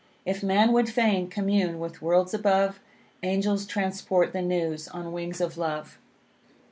[0.25, 2.79] If man would fain commune with worlds above,
[3.21, 5.99] Angels transport the news on wings of love.